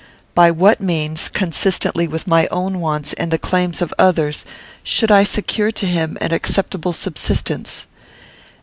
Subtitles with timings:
[0.33, 4.45] By what means, consistently with my own wants and the claims of others,
[4.83, 7.85] should I secure to him an acceptable subsistence?